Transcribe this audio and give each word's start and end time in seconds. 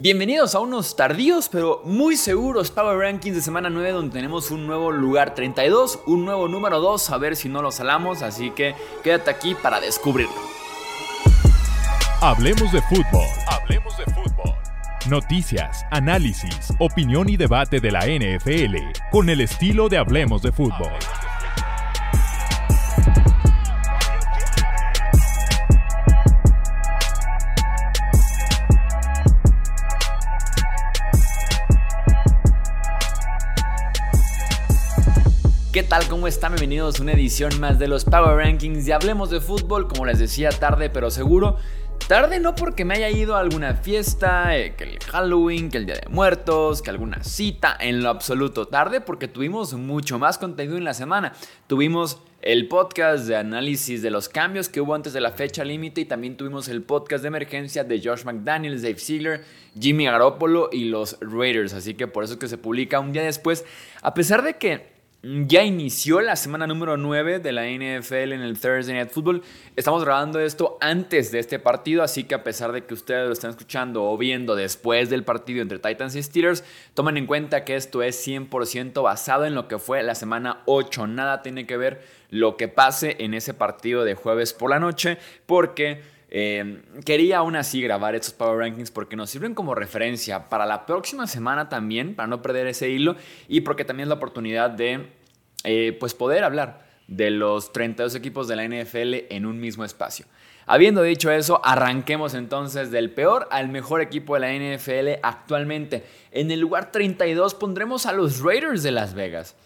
Bienvenidos 0.00 0.54
a 0.54 0.60
unos 0.60 0.94
tardíos 0.94 1.48
pero 1.48 1.82
muy 1.84 2.16
seguros 2.16 2.70
Power 2.70 2.98
Rankings 2.98 3.34
de 3.34 3.42
semana 3.42 3.68
9 3.68 3.90
donde 3.90 4.12
tenemos 4.12 4.52
un 4.52 4.64
nuevo 4.64 4.92
lugar 4.92 5.34
32, 5.34 5.98
un 6.06 6.24
nuevo 6.24 6.46
número 6.46 6.78
2, 6.78 7.10
a 7.10 7.18
ver 7.18 7.34
si 7.34 7.48
no 7.48 7.62
lo 7.62 7.72
salamos, 7.72 8.22
así 8.22 8.52
que 8.52 8.76
quédate 9.02 9.28
aquí 9.28 9.56
para 9.56 9.80
descubrirlo. 9.80 10.36
Hablemos 12.20 12.70
de 12.70 12.80
fútbol. 12.82 13.26
Hablemos 13.48 13.98
de 13.98 14.04
fútbol. 14.04 14.54
Noticias, 15.10 15.84
análisis, 15.90 16.72
opinión 16.78 17.28
y 17.28 17.36
debate 17.36 17.80
de 17.80 17.90
la 17.90 18.06
NFL 18.06 18.76
con 19.10 19.28
el 19.28 19.40
estilo 19.40 19.88
de 19.88 19.98
Hablemos 19.98 20.42
de 20.42 20.52
fútbol. 20.52 20.92
¿Qué 21.00 21.27
¿Cómo 36.06 36.28
están? 36.28 36.52
Bienvenidos 36.52 37.00
a 37.00 37.02
una 37.02 37.12
edición 37.12 37.58
más 37.60 37.78
de 37.78 37.88
los 37.88 38.04
Power 38.04 38.36
Rankings 38.36 38.86
y 38.86 38.92
hablemos 38.92 39.30
de 39.30 39.40
fútbol, 39.40 39.88
como 39.88 40.06
les 40.06 40.18
decía, 40.18 40.50
tarde 40.50 40.90
pero 40.90 41.10
seguro. 41.10 41.56
Tarde 42.06 42.38
no 42.38 42.54
porque 42.54 42.84
me 42.84 42.94
haya 42.94 43.10
ido 43.10 43.34
a 43.34 43.40
alguna 43.40 43.74
fiesta, 43.74 44.56
eh, 44.56 44.74
que 44.76 44.84
el 44.84 44.98
Halloween, 45.00 45.70
que 45.70 45.78
el 45.78 45.86
Día 45.86 45.96
de 45.96 46.08
Muertos, 46.08 46.82
que 46.82 46.90
alguna 46.90 47.24
cita, 47.24 47.76
en 47.78 48.02
lo 48.02 48.10
absoluto. 48.10 48.68
Tarde 48.68 49.00
porque 49.00 49.28
tuvimos 49.28 49.74
mucho 49.74 50.18
más 50.18 50.38
contenido 50.38 50.76
en 50.78 50.84
la 50.84 50.94
semana. 50.94 51.32
Tuvimos 51.66 52.22
el 52.42 52.68
podcast 52.68 53.26
de 53.26 53.36
análisis 53.36 54.00
de 54.00 54.10
los 54.10 54.28
cambios 54.28 54.68
que 54.68 54.80
hubo 54.80 54.94
antes 54.94 55.12
de 55.12 55.20
la 55.20 55.32
fecha 55.32 55.64
límite 55.64 56.02
y 56.02 56.04
también 56.04 56.36
tuvimos 56.36 56.68
el 56.68 56.82
podcast 56.82 57.22
de 57.22 57.28
emergencia 57.28 57.82
de 57.82 58.00
Josh 58.00 58.24
McDaniels, 58.24 58.82
Dave 58.82 58.98
Ziegler, 58.98 59.44
Jimmy 59.78 60.04
Garoppolo 60.04 60.70
y 60.70 60.84
los 60.84 61.18
Raiders. 61.20 61.74
Así 61.74 61.94
que 61.94 62.06
por 62.06 62.24
eso 62.24 62.34
es 62.34 62.38
que 62.38 62.48
se 62.48 62.56
publica 62.56 63.00
un 63.00 63.12
día 63.12 63.24
después. 63.24 63.64
A 64.00 64.14
pesar 64.14 64.44
de 64.44 64.56
que 64.56 64.97
ya 65.22 65.64
inició 65.64 66.20
la 66.20 66.36
semana 66.36 66.68
número 66.68 66.96
9 66.96 67.40
de 67.40 67.50
la 67.50 67.66
NFL 67.66 68.32
en 68.32 68.40
el 68.40 68.58
Thursday 68.58 68.94
Night 68.94 69.10
Football. 69.10 69.42
Estamos 69.74 70.04
grabando 70.04 70.38
esto 70.38 70.78
antes 70.80 71.32
de 71.32 71.40
este 71.40 71.58
partido, 71.58 72.04
así 72.04 72.22
que 72.22 72.36
a 72.36 72.44
pesar 72.44 72.70
de 72.70 72.84
que 72.84 72.94
ustedes 72.94 73.26
lo 73.26 73.32
están 73.32 73.50
escuchando 73.50 74.04
o 74.04 74.16
viendo 74.16 74.54
después 74.54 75.10
del 75.10 75.24
partido 75.24 75.60
entre 75.60 75.80
Titans 75.80 76.14
y 76.14 76.22
Steelers, 76.22 76.62
tomen 76.94 77.16
en 77.16 77.26
cuenta 77.26 77.64
que 77.64 77.74
esto 77.74 78.02
es 78.02 78.24
100% 78.26 79.02
basado 79.02 79.44
en 79.44 79.56
lo 79.56 79.66
que 79.66 79.78
fue 79.78 80.04
la 80.04 80.14
semana 80.14 80.62
8. 80.66 81.08
Nada 81.08 81.42
tiene 81.42 81.66
que 81.66 81.76
ver 81.76 82.00
lo 82.30 82.56
que 82.56 82.68
pase 82.68 83.16
en 83.18 83.34
ese 83.34 83.54
partido 83.54 84.04
de 84.04 84.14
jueves 84.14 84.52
por 84.52 84.70
la 84.70 84.78
noche, 84.78 85.18
porque 85.46 86.00
eh, 86.30 86.82
quería 87.04 87.38
aún 87.38 87.56
así 87.56 87.80
grabar 87.80 88.14
estos 88.14 88.34
Power 88.34 88.58
Rankings 88.58 88.90
porque 88.90 89.16
nos 89.16 89.30
sirven 89.30 89.54
como 89.54 89.74
referencia 89.74 90.48
para 90.48 90.66
la 90.66 90.84
próxima 90.84 91.26
semana 91.26 91.68
también, 91.68 92.14
para 92.14 92.26
no 92.26 92.42
perder 92.42 92.66
ese 92.66 92.90
hilo 92.90 93.16
y 93.48 93.62
porque 93.62 93.84
también 93.84 94.04
es 94.04 94.08
la 94.08 94.16
oportunidad 94.16 94.70
de 94.70 95.06
eh, 95.64 95.96
pues 95.98 96.14
poder 96.14 96.44
hablar 96.44 96.86
de 97.06 97.30
los 97.30 97.72
32 97.72 98.14
equipos 98.14 98.48
de 98.48 98.56
la 98.56 98.64
NFL 98.68 99.34
en 99.34 99.46
un 99.46 99.58
mismo 99.58 99.84
espacio. 99.84 100.26
Habiendo 100.66 101.02
dicho 101.02 101.30
eso, 101.30 101.62
arranquemos 101.64 102.34
entonces 102.34 102.90
del 102.90 103.10
peor 103.10 103.48
al 103.50 103.70
mejor 103.70 104.02
equipo 104.02 104.34
de 104.34 104.40
la 104.40 104.52
NFL 104.52 105.20
actualmente. 105.22 106.04
En 106.30 106.50
el 106.50 106.60
lugar 106.60 106.92
32 106.92 107.54
pondremos 107.54 108.04
a 108.04 108.12
los 108.12 108.40
Raiders 108.40 108.82
de 108.82 108.90
Las 108.90 109.14
Vegas. 109.14 109.56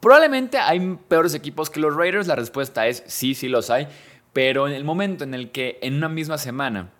Probablemente 0.00 0.56
hay 0.56 0.96
peores 1.08 1.34
equipos 1.34 1.68
que 1.68 1.80
los 1.80 1.94
Raiders, 1.94 2.26
la 2.26 2.36
respuesta 2.36 2.86
es 2.86 3.02
sí, 3.06 3.34
sí 3.34 3.48
los 3.48 3.68
hay, 3.68 3.88
pero 4.38 4.68
en 4.68 4.72
el 4.72 4.84
momento 4.84 5.24
en 5.24 5.34
el 5.34 5.50
que 5.50 5.80
en 5.82 5.94
una 5.94 6.08
misma 6.08 6.38
semana 6.38 6.92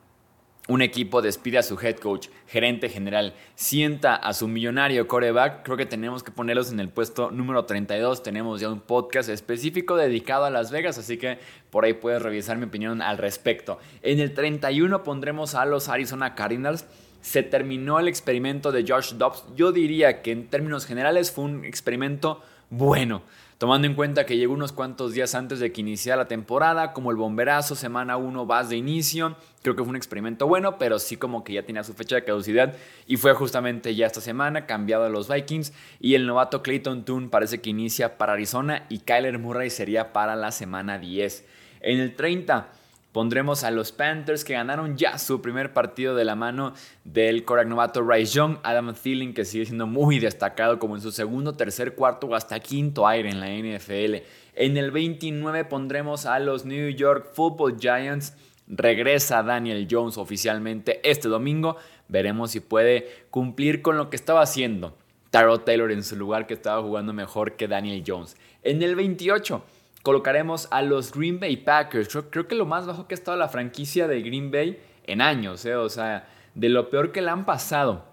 un 0.67 0.83
equipo 0.83 1.22
despide 1.22 1.58
a 1.58 1.62
su 1.62 1.78
head 1.81 1.94
coach, 1.94 2.27
gerente 2.48 2.89
general, 2.89 3.33
sienta 3.55 4.17
a 4.17 4.33
su 4.33 4.48
millonario 4.48 5.06
coreback, 5.06 5.62
creo 5.62 5.77
que 5.77 5.86
tenemos 5.86 6.25
que 6.25 6.33
ponerlos 6.33 6.72
en 6.72 6.81
el 6.81 6.89
puesto 6.89 7.31
número 7.31 7.64
32. 7.64 8.25
Tenemos 8.25 8.61
ya 8.61 8.69
un 8.69 8.81
podcast 8.81 9.28
específico 9.28 9.94
dedicado 9.94 10.47
a 10.47 10.50
Las 10.50 10.72
Vegas, 10.72 10.98
así 10.98 11.16
que 11.16 11.38
por 11.71 11.84
ahí 11.84 11.93
puedes 11.93 12.21
revisar 12.21 12.56
mi 12.56 12.65
opinión 12.65 13.03
al 13.03 13.19
respecto. 13.19 13.78
En 14.03 14.19
el 14.19 14.34
31 14.34 15.04
pondremos 15.04 15.54
a 15.54 15.65
los 15.65 15.88
Arizona 15.88 16.34
Cardinals. 16.34 16.87
Se 17.21 17.44
terminó 17.44 18.00
el 18.00 18.09
experimento 18.09 18.72
de 18.72 18.84
Josh 18.84 19.12
Dobbs. 19.12 19.44
Yo 19.54 19.71
diría 19.71 20.22
que 20.22 20.32
en 20.32 20.48
términos 20.48 20.87
generales 20.87 21.31
fue 21.31 21.44
un 21.44 21.65
experimento 21.65 22.43
bueno 22.70 23.22
tomando 23.58 23.88
en 23.88 23.94
cuenta 23.94 24.24
que 24.24 24.36
llegó 24.36 24.54
unos 24.54 24.70
cuantos 24.70 25.12
días 25.12 25.34
antes 25.34 25.58
de 25.58 25.72
que 25.72 25.80
iniciara 25.80 26.22
la 26.22 26.28
temporada, 26.28 26.92
como 26.92 27.10
el 27.10 27.16
bomberazo, 27.16 27.74
semana 27.74 28.16
1 28.16 28.46
vas 28.46 28.68
de 28.68 28.76
inicio, 28.76 29.36
creo 29.62 29.74
que 29.74 29.82
fue 29.82 29.90
un 29.90 29.96
experimento 29.96 30.46
bueno, 30.46 30.78
pero 30.78 31.00
sí 31.00 31.16
como 31.16 31.42
que 31.42 31.54
ya 31.54 31.64
tenía 31.64 31.82
su 31.82 31.92
fecha 31.92 32.14
de 32.14 32.24
caducidad 32.24 32.74
y 33.08 33.16
fue 33.16 33.34
justamente 33.34 33.94
ya 33.96 34.06
esta 34.06 34.20
semana 34.20 34.66
cambiado 34.66 35.04
a 35.04 35.08
los 35.08 35.28
Vikings 35.28 35.72
y 35.98 36.14
el 36.14 36.26
novato 36.26 36.62
Clayton 36.62 37.04
Toon 37.04 37.30
parece 37.30 37.60
que 37.60 37.70
inicia 37.70 38.16
para 38.16 38.34
Arizona 38.34 38.86
y 38.88 39.00
Kyler 39.00 39.40
Murray 39.40 39.70
sería 39.70 40.12
para 40.12 40.36
la 40.36 40.52
semana 40.52 40.98
10. 40.98 41.44
En 41.80 41.98
el 41.98 42.14
30 42.14 42.68
Pondremos 43.12 43.64
a 43.64 43.70
los 43.70 43.91
Panthers 43.91 44.44
que 44.44 44.52
ganaron 44.52 44.96
ya 44.98 45.16
su 45.19 45.41
primer 45.41 45.72
partido 45.72 46.14
de 46.14 46.24
la 46.24 46.34
mano 46.34 46.74
del 47.04 47.44
Korak 47.44 47.66
novato 47.66 48.02
Rice 48.02 48.34
Young, 48.34 48.58
Adam 48.62 48.94
Thielen 48.94 49.32
que 49.32 49.46
sigue 49.46 49.64
siendo 49.64 49.86
muy 49.86 50.19
destacado 50.19 50.78
como 50.78 50.94
en 50.94 51.00
su 51.00 51.10
segundo, 51.10 51.54
tercer, 51.54 51.94
cuarto 51.94 52.26
o 52.26 52.34
hasta 52.34 52.60
quinto 52.60 53.06
aire 53.06 53.30
en 53.30 53.41
la 53.41 53.48
NFL. 53.48 54.16
En 54.54 54.76
el 54.76 54.91
29 54.91 55.64
pondremos 55.64 56.26
a 56.26 56.38
los 56.38 56.66
New 56.66 56.91
York 56.91 57.30
Football 57.32 57.78
Giants. 57.80 58.36
Regresa 58.66 59.42
Daniel 59.42 59.88
Jones 59.91 60.18
oficialmente 60.18 61.00
este 61.08 61.28
domingo. 61.28 61.76
Veremos 62.08 62.50
si 62.50 62.60
puede 62.60 63.26
cumplir 63.30 63.80
con 63.80 63.97
lo 63.97 64.10
que 64.10 64.16
estaba 64.16 64.42
haciendo 64.42 64.94
Taro 65.30 65.60
Taylor 65.60 65.92
en 65.92 66.02
su 66.02 66.16
lugar 66.16 66.47
que 66.47 66.54
estaba 66.54 66.82
jugando 66.82 67.12
mejor 67.12 67.56
que 67.56 67.68
Daniel 67.68 68.04
Jones. 68.06 68.36
En 68.62 68.82
el 68.82 68.97
28 68.97 69.62
colocaremos 70.08 70.69
a 70.70 70.80
los 70.80 71.12
Green 71.12 71.38
Bay 71.38 71.58
Packers. 71.58 72.08
Creo, 72.30 72.48
que 72.48 72.54
lo 72.54 72.64
más 72.64 72.86
bajo 72.86 73.06
que 73.06 73.12
ha 73.12 73.19
estado 73.19 73.36
la 73.36 73.50
franquicia 73.50 74.08
de 74.08 74.22
Green 74.22 74.50
Bay 74.50 74.80
en 75.04 75.20
años, 75.20 75.66
¿eh? 75.66 75.74
o 75.74 75.91
sea, 75.91 76.26
de 76.54 76.70
lo 76.70 76.88
peor 76.88 77.12
que 77.12 77.20
le 77.20 77.28
han 77.28 77.44
pasado. 77.44 78.06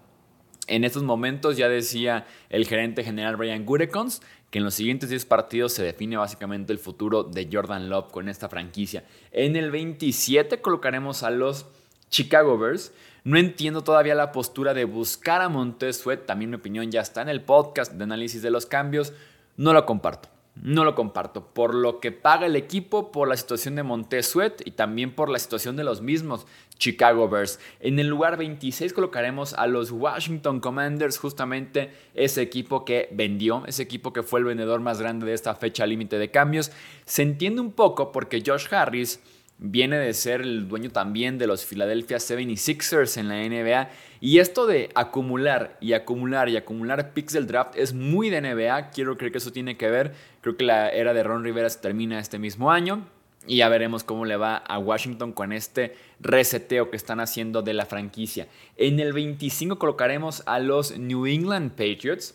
En 0.66 0.84
estos 0.84 1.04
momentos 1.04 1.56
ya 1.56 1.70
decía 1.70 2.26
el 2.50 2.66
gerente 2.66 3.02
general 3.02 3.36
Brian 3.36 3.64
Gurekons 3.64 4.20
que 4.50 4.58
en 4.58 4.64
los 4.64 4.74
siguientes 4.74 5.08
10 5.08 5.24
partidos 5.24 5.72
se 5.72 5.84
define 5.84 6.18
básicamente 6.18 6.70
el 6.70 6.78
futuro 6.78 7.22
de 7.24 7.48
Jordan 7.50 7.88
Love 7.88 8.12
con 8.12 8.28
esta 8.28 8.50
franquicia. 8.50 9.04
En 9.32 9.56
el 9.56 9.70
27 9.70 10.60
colocaremos 10.60 11.22
a 11.22 11.30
los 11.30 11.64
Chicago 12.10 12.58
Bears. 12.58 12.92
No 13.24 13.38
entiendo 13.38 13.82
todavía 13.84 14.14
la 14.14 14.32
postura 14.32 14.74
de 14.74 14.84
buscar 14.84 15.40
a 15.40 15.48
Montez 15.48 15.96
Sweat. 15.96 16.26
También 16.26 16.50
mi 16.50 16.56
opinión 16.56 16.90
ya 16.92 17.00
está 17.00 17.22
en 17.22 17.30
el 17.30 17.40
podcast 17.40 17.92
de 17.92 18.04
análisis 18.04 18.42
de 18.42 18.50
los 18.50 18.66
cambios. 18.66 19.14
No 19.56 19.72
lo 19.72 19.86
comparto 19.86 20.35
no 20.62 20.84
lo 20.84 20.94
comparto. 20.94 21.46
Por 21.46 21.74
lo 21.74 22.00
que 22.00 22.12
paga 22.12 22.46
el 22.46 22.56
equipo, 22.56 23.12
por 23.12 23.28
la 23.28 23.36
situación 23.36 23.76
de 23.76 23.82
Montesuet 23.82 24.62
y 24.64 24.72
también 24.72 25.14
por 25.14 25.28
la 25.28 25.38
situación 25.38 25.76
de 25.76 25.84
los 25.84 26.02
mismos 26.02 26.46
Chicago 26.78 27.28
Bears. 27.28 27.58
En 27.80 27.98
el 27.98 28.06
lugar 28.06 28.36
26 28.36 28.92
colocaremos 28.92 29.54
a 29.54 29.66
los 29.66 29.90
Washington 29.90 30.60
Commanders, 30.60 31.18
justamente 31.18 31.90
ese 32.14 32.42
equipo 32.42 32.84
que 32.84 33.08
vendió, 33.12 33.64
ese 33.66 33.82
equipo 33.82 34.12
que 34.12 34.22
fue 34.22 34.40
el 34.40 34.46
vendedor 34.46 34.80
más 34.80 35.00
grande 35.00 35.26
de 35.26 35.34
esta 35.34 35.54
fecha 35.54 35.86
límite 35.86 36.18
de 36.18 36.30
cambios. 36.30 36.72
Se 37.04 37.22
entiende 37.22 37.60
un 37.60 37.72
poco 37.72 38.12
porque 38.12 38.42
Josh 38.44 38.66
Harris 38.72 39.20
viene 39.58 39.98
de 39.98 40.12
ser 40.12 40.42
el 40.42 40.68
dueño 40.68 40.90
también 40.90 41.38
de 41.38 41.46
los 41.46 41.64
Philadelphia 41.64 42.18
76ers 42.18 43.18
en 43.18 43.28
la 43.28 43.36
NBA. 43.36 43.90
Y 44.20 44.38
esto 44.38 44.66
de 44.66 44.90
acumular 44.94 45.76
y 45.80 45.92
acumular 45.92 46.48
y 46.48 46.56
acumular 46.56 47.12
picks 47.12 47.32
del 47.32 47.46
draft 47.46 47.76
es 47.76 47.92
muy 47.92 48.30
de 48.30 48.40
NBA. 48.40 48.90
Quiero 48.90 49.16
creer 49.16 49.32
que 49.32 49.38
eso 49.38 49.52
tiene 49.52 49.76
que 49.76 49.90
ver. 49.90 50.14
Creo 50.40 50.56
que 50.56 50.64
la 50.64 50.90
era 50.90 51.14
de 51.14 51.22
Ron 51.22 51.44
Rivera 51.44 51.70
se 51.70 51.80
termina 51.80 52.18
este 52.18 52.38
mismo 52.38 52.70
año. 52.70 53.06
Y 53.46 53.58
ya 53.58 53.68
veremos 53.68 54.02
cómo 54.02 54.24
le 54.24 54.36
va 54.36 54.56
a 54.56 54.78
Washington 54.78 55.32
con 55.32 55.52
este 55.52 55.94
reseteo 56.18 56.90
que 56.90 56.96
están 56.96 57.20
haciendo 57.20 57.62
de 57.62 57.74
la 57.74 57.86
franquicia. 57.86 58.48
En 58.76 58.98
el 58.98 59.12
25 59.12 59.78
colocaremos 59.78 60.42
a 60.46 60.58
los 60.58 60.98
New 60.98 61.26
England 61.26 61.70
Patriots. 61.70 62.34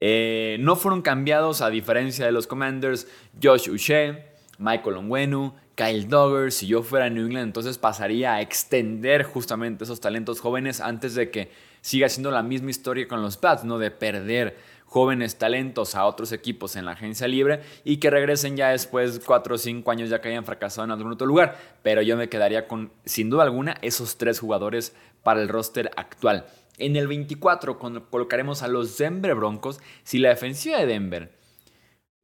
Eh, 0.00 0.58
no 0.60 0.76
fueron 0.76 1.02
cambiados 1.02 1.60
a 1.60 1.70
diferencia 1.70 2.24
de 2.24 2.30
los 2.30 2.46
Commanders. 2.46 3.08
Josh 3.42 3.68
Uche, 3.68 4.24
Michael 4.58 4.98
Onwenu, 4.98 5.54
Kyle 5.74 6.06
Dogger, 6.06 6.52
si 6.52 6.66
yo 6.66 6.82
fuera 6.82 7.10
New 7.10 7.26
England, 7.26 7.48
entonces 7.48 7.78
pasaría 7.78 8.34
a 8.34 8.40
extender 8.40 9.24
justamente 9.24 9.84
esos 9.84 10.00
talentos 10.00 10.40
jóvenes 10.40 10.80
antes 10.80 11.14
de 11.14 11.30
que 11.30 11.50
siga 11.80 12.08
siendo 12.08 12.30
la 12.30 12.42
misma 12.42 12.70
historia 12.70 13.08
con 13.08 13.22
los 13.22 13.36
Pats, 13.36 13.64
¿no? 13.64 13.78
De 13.78 13.90
perder 13.90 14.56
jóvenes 14.86 15.36
talentos 15.36 15.96
a 15.96 16.04
otros 16.04 16.30
equipos 16.30 16.76
en 16.76 16.84
la 16.84 16.92
agencia 16.92 17.26
libre 17.26 17.62
y 17.82 17.96
que 17.96 18.10
regresen 18.10 18.56
ya 18.56 18.68
después 18.68 19.20
4 19.26 19.56
o 19.56 19.58
5 19.58 19.90
años 19.90 20.08
ya 20.08 20.20
que 20.20 20.28
hayan 20.28 20.44
fracasado 20.44 20.84
en 20.84 20.92
algún 20.92 21.12
otro 21.12 21.26
lugar. 21.26 21.58
Pero 21.82 22.00
yo 22.02 22.16
me 22.16 22.28
quedaría 22.28 22.68
con, 22.68 22.92
sin 23.04 23.28
duda 23.28 23.42
alguna, 23.42 23.76
esos 23.82 24.16
tres 24.16 24.38
jugadores 24.38 24.94
para 25.24 25.42
el 25.42 25.48
roster 25.48 25.90
actual. 25.96 26.46
En 26.78 26.94
el 26.94 27.08
24 27.08 27.78
colocaremos 27.78 28.62
a 28.62 28.68
los 28.68 28.96
Denver 28.96 29.34
Broncos. 29.34 29.80
Si 30.04 30.18
la 30.18 30.28
defensiva 30.28 30.78
de 30.78 30.86
Denver 30.86 31.32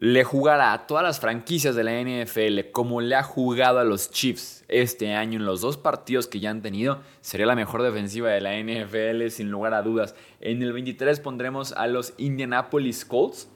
le 0.00 0.25
jugara 0.25 0.73
a 0.73 0.87
todas 0.87 1.05
las 1.05 1.20
franquicias 1.20 1.76
de 1.76 1.85
la 1.85 1.93
NFL 2.00 2.70
como 2.73 3.02
le 3.02 3.17
ha 3.17 3.23
jugado 3.23 3.81
a 3.81 3.85
los 3.85 4.11
Chiefs 4.11 4.64
este 4.69 5.14
año 5.14 5.38
en 5.38 5.44
los 5.44 5.61
dos 5.61 5.76
partidos 5.76 6.26
que 6.26 6.41
ya 6.41 6.49
han 6.49 6.62
tenido, 6.62 7.02
sería 7.20 7.44
la 7.44 7.55
mejor 7.55 7.82
defensiva 7.82 8.31
de 8.31 8.41
la 8.41 8.58
NFL 8.58 9.29
sin 9.29 9.50
lugar 9.50 9.75
a 9.75 9.82
dudas. 9.82 10.14
En 10.41 10.62
el 10.62 10.73
23 10.73 11.20
pondremos 11.20 11.73
a 11.73 11.87
los 11.87 12.14
Indianapolis 12.17 13.05
Colts 13.05 13.50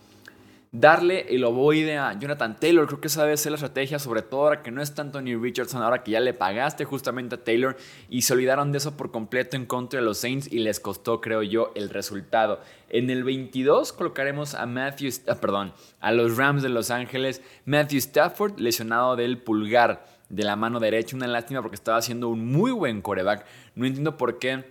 darle 0.74 1.32
el 1.32 1.44
ovoide 1.44 1.98
a 1.98 2.18
Jonathan 2.18 2.56
Taylor. 2.56 2.86
Creo 2.88 3.00
que 3.00 3.06
esa 3.06 3.22
debe 3.22 3.36
ser 3.36 3.52
la 3.52 3.56
estrategia, 3.56 4.00
sobre 4.00 4.22
todo 4.22 4.42
ahora 4.42 4.62
que 4.62 4.72
no 4.72 4.82
está 4.82 5.02
Anthony 5.02 5.40
Richardson, 5.40 5.82
ahora 5.82 6.02
que 6.02 6.10
ya 6.10 6.20
le 6.20 6.34
pagaste 6.34 6.84
justamente 6.84 7.36
a 7.36 7.44
Taylor 7.44 7.76
y 8.10 8.22
se 8.22 8.32
olvidaron 8.32 8.72
de 8.72 8.78
eso 8.78 8.96
por 8.96 9.12
completo 9.12 9.56
en 9.56 9.66
contra 9.66 10.00
de 10.00 10.04
los 10.04 10.18
Saints 10.18 10.52
y 10.52 10.58
les 10.58 10.80
costó, 10.80 11.20
creo 11.20 11.44
yo, 11.44 11.70
el 11.76 11.90
resultado. 11.90 12.60
En 12.88 13.08
el 13.08 13.22
22 13.22 13.92
colocaremos 13.92 14.56
a 14.56 14.66
Matthew, 14.66 15.12
ah, 15.28 15.36
perdón, 15.36 15.72
a 16.00 16.10
los 16.10 16.36
Rams 16.36 16.64
de 16.64 16.70
Los 16.70 16.90
Ángeles, 16.90 17.40
Matthew 17.66 17.98
Stafford 17.98 18.58
lesionado 18.58 19.14
del 19.14 19.38
pulgar 19.38 20.04
de 20.28 20.42
la 20.42 20.56
mano 20.56 20.80
derecha, 20.80 21.14
una 21.14 21.28
lástima 21.28 21.62
porque 21.62 21.76
estaba 21.76 21.98
haciendo 21.98 22.28
un 22.28 22.50
muy 22.50 22.72
buen 22.72 23.00
coreback. 23.00 23.46
No 23.76 23.86
entiendo 23.86 24.16
por 24.16 24.40
qué 24.40 24.64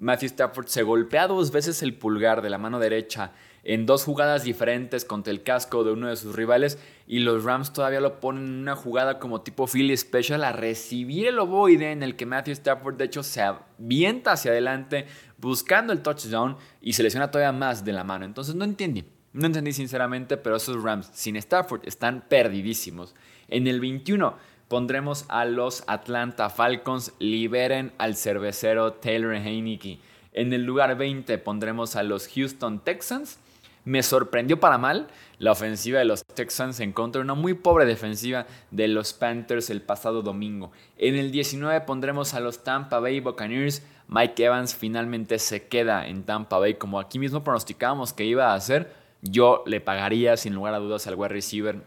Matthew 0.00 0.28
Stafford 0.28 0.66
se 0.66 0.82
golpea 0.82 1.28
dos 1.28 1.52
veces 1.52 1.82
el 1.82 1.94
pulgar 1.94 2.40
de 2.42 2.50
la 2.50 2.58
mano 2.58 2.78
derecha 2.78 3.32
en 3.62 3.84
dos 3.84 4.04
jugadas 4.04 4.44
diferentes 4.44 5.04
contra 5.04 5.30
el 5.30 5.42
casco 5.42 5.84
de 5.84 5.92
uno 5.92 6.08
de 6.08 6.16
sus 6.16 6.34
rivales 6.34 6.78
y 7.06 7.18
los 7.18 7.44
Rams 7.44 7.72
todavía 7.72 8.00
lo 8.00 8.18
ponen 8.18 8.46
en 8.46 8.60
una 8.60 8.76
jugada 8.76 9.18
como 9.18 9.42
tipo 9.42 9.66
Philly 9.66 9.96
Special 9.96 10.42
a 10.44 10.52
recibir 10.52 11.26
el 11.26 11.38
ovoide 11.38 11.92
en 11.92 12.02
el 12.02 12.16
que 12.16 12.24
Matthew 12.24 12.52
Stafford 12.52 12.96
de 12.96 13.04
hecho 13.04 13.22
se 13.22 13.42
avienta 13.42 14.32
hacia 14.32 14.52
adelante 14.52 15.06
buscando 15.36 15.92
el 15.92 16.00
touchdown 16.00 16.56
y 16.80 16.94
se 16.94 17.02
lesiona 17.02 17.30
todavía 17.30 17.52
más 17.52 17.84
de 17.84 17.92
la 17.92 18.04
mano. 18.04 18.24
Entonces 18.24 18.54
no 18.54 18.64
entendí, 18.64 19.04
no 19.34 19.46
entendí 19.46 19.72
sinceramente, 19.72 20.38
pero 20.38 20.56
esos 20.56 20.82
Rams 20.82 21.10
sin 21.12 21.36
Stafford 21.36 21.86
están 21.86 22.24
perdidísimos. 22.26 23.14
En 23.48 23.66
el 23.66 23.80
21 23.80 24.36
pondremos 24.70 25.24
a 25.28 25.44
los 25.44 25.82
Atlanta 25.88 26.48
Falcons, 26.48 27.12
liberen 27.18 27.92
al 27.98 28.14
cervecero 28.14 28.92
Taylor 28.92 29.34
Heineke. 29.34 29.98
En 30.32 30.52
el 30.52 30.62
lugar 30.62 30.96
20 30.96 31.36
pondremos 31.38 31.96
a 31.96 32.04
los 32.04 32.28
Houston 32.28 32.78
Texans 32.78 33.40
me 33.84 34.02
sorprendió 34.02 34.60
para 34.60 34.78
mal 34.78 35.08
la 35.38 35.52
ofensiva 35.52 35.98
de 35.98 36.04
los 36.04 36.22
Texans 36.24 36.78
en 36.78 36.92
contra 36.92 37.18
de 37.18 37.24
una 37.24 37.34
muy 37.34 37.54
pobre 37.54 37.86
defensiva 37.86 38.46
de 38.70 38.88
los 38.88 39.12
Panthers 39.12 39.70
el 39.70 39.82
pasado 39.82 40.22
domingo. 40.22 40.70
En 40.98 41.16
el 41.16 41.32
19 41.32 41.80
pondremos 41.80 42.34
a 42.34 42.40
los 42.40 42.62
Tampa 42.62 43.00
Bay 43.00 43.20
Buccaneers. 43.20 43.82
Mike 44.06 44.44
Evans 44.44 44.76
finalmente 44.76 45.38
se 45.38 45.66
queda 45.66 46.06
en 46.06 46.24
Tampa 46.24 46.58
Bay 46.58 46.74
como 46.74 47.00
aquí 47.00 47.18
mismo 47.18 47.42
pronosticábamos 47.42 48.12
que 48.12 48.24
iba 48.24 48.52
a 48.52 48.54
hacer. 48.54 48.94
Yo 49.22 49.64
le 49.66 49.80
pagaría 49.80 50.36
sin 50.36 50.54
lugar 50.54 50.74
a 50.74 50.78
dudas 50.78 51.06
al 51.06 51.14
wide 51.16 51.28
receiver 51.28 51.82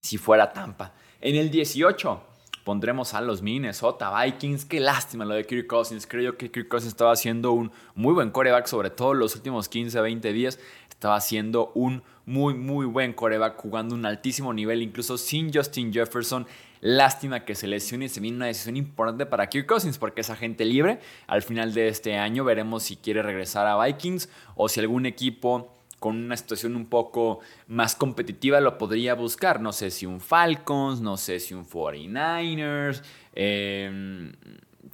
si 0.00 0.16
fuera 0.16 0.52
Tampa. 0.52 0.92
En 1.22 1.34
el 1.34 1.50
18 1.50 2.20
pondremos 2.62 3.14
a 3.14 3.22
los 3.22 3.40
Minnesota 3.40 4.12
Vikings. 4.22 4.66
Qué 4.66 4.80
lástima 4.80 5.24
lo 5.24 5.34
de 5.34 5.46
Kirk 5.46 5.66
Cousins. 5.66 6.06
Creo 6.06 6.36
que 6.36 6.50
Kirk 6.50 6.68
Cousins 6.68 6.92
estaba 6.92 7.12
haciendo 7.12 7.52
un 7.52 7.72
muy 7.94 8.12
buen 8.12 8.30
coreback, 8.30 8.66
sobre 8.66 8.90
todo 8.90 9.14
los 9.14 9.34
últimos 9.34 9.70
15, 9.70 9.98
20 9.98 10.32
días. 10.34 10.58
Estaba 10.90 11.16
haciendo 11.16 11.72
un 11.74 12.02
muy, 12.26 12.52
muy 12.52 12.84
buen 12.84 13.14
coreback, 13.14 13.56
jugando 13.56 13.94
un 13.94 14.04
altísimo 14.04 14.52
nivel, 14.52 14.82
incluso 14.82 15.16
sin 15.16 15.50
Justin 15.52 15.90
Jefferson. 15.90 16.46
Lástima 16.82 17.46
que 17.46 17.54
se 17.54 17.66
lesione 17.66 18.04
y 18.04 18.08
se 18.10 18.20
viene 18.20 18.36
una 18.36 18.46
decisión 18.46 18.76
importante 18.76 19.24
para 19.24 19.48
Kirk 19.48 19.66
Cousins 19.66 19.96
porque 19.96 20.20
es 20.20 20.28
agente 20.28 20.66
libre. 20.66 21.00
Al 21.28 21.40
final 21.40 21.72
de 21.72 21.88
este 21.88 22.18
año 22.18 22.44
veremos 22.44 22.82
si 22.82 22.96
quiere 22.96 23.22
regresar 23.22 23.66
a 23.66 23.82
Vikings 23.82 24.28
o 24.54 24.68
si 24.68 24.80
algún 24.80 25.06
equipo 25.06 25.75
con 25.98 26.16
una 26.16 26.36
situación 26.36 26.76
un 26.76 26.86
poco 26.86 27.40
más 27.68 27.94
competitiva 27.96 28.60
lo 28.60 28.78
podría 28.78 29.14
buscar. 29.14 29.60
No 29.60 29.72
sé 29.72 29.90
si 29.90 30.06
un 30.06 30.20
Falcons, 30.20 31.00
no 31.00 31.16
sé 31.16 31.40
si 31.40 31.54
un 31.54 31.66
49ers, 31.66 33.02
em, 33.34 34.32